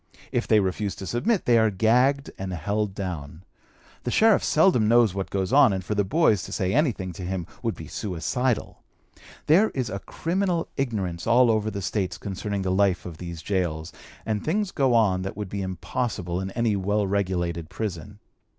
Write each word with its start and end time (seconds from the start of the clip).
If 0.31 0.47
they 0.47 0.59
refuse 0.59 0.95
to 0.95 1.05
submit, 1.05 1.45
they 1.45 1.59
are 1.59 1.69
gagged 1.69 2.31
and 2.39 2.51
held 2.53 2.95
down. 2.95 3.43
The 4.01 4.09
sheriff 4.09 4.43
seldom 4.43 4.87
knows 4.87 5.13
what 5.13 5.29
goes 5.29 5.53
on, 5.53 5.71
and 5.71 5.85
for 5.85 5.93
the 5.93 6.03
boys 6.03 6.41
to 6.41 6.51
say 6.51 6.73
anything 6.73 7.13
to 7.13 7.21
him 7.21 7.45
would 7.61 7.75
be 7.75 7.85
suicidal. 7.87 8.81
There 9.45 9.69
is 9.75 9.91
a 9.91 9.99
criminal 9.99 10.69
ignorance 10.75 11.27
all 11.27 11.51
over 11.51 11.69
the 11.69 11.83
States 11.83 12.17
concerning 12.17 12.63
the 12.63 12.71
life 12.71 13.05
of 13.05 13.19
these 13.19 13.43
gaols, 13.43 13.93
and 14.25 14.43
things 14.43 14.71
go 14.71 14.95
on 14.95 15.21
that 15.21 15.37
would 15.37 15.49
be 15.49 15.61
impossible 15.61 16.41
in 16.41 16.49
any 16.49 16.75
well 16.75 17.05
regulated 17.05 17.69
prison. 17.69 18.17